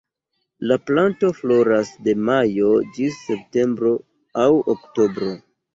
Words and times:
La 0.69 0.77
planto 0.87 1.29
floras 1.41 1.91
de 2.09 2.17
majo 2.31 2.73
ĝis 2.97 3.23
septembro 3.29 3.97
aŭ 4.49 4.53
oktobro. 4.77 5.35